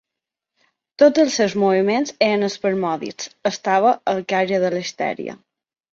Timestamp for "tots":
1.01-1.23